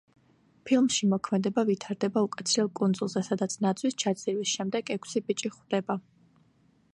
[0.69, 6.01] ფილმში მოქმედება ვითარდება უკაცრიელ კუნძულზე სადაც ნავის ჩაძირვის შემდეგ ექვსი ბიჭი ხვდება.